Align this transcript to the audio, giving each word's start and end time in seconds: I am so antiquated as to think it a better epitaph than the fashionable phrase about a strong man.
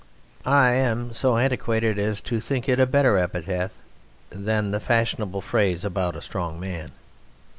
I 0.47 0.69
am 0.69 1.13
so 1.13 1.37
antiquated 1.37 1.99
as 1.99 2.21
to 2.21 2.39
think 2.39 2.67
it 2.67 2.79
a 2.79 2.87
better 2.87 3.19
epitaph 3.19 3.77
than 4.31 4.71
the 4.71 4.79
fashionable 4.79 5.41
phrase 5.41 5.85
about 5.85 6.15
a 6.15 6.23
strong 6.23 6.59
man. 6.59 6.93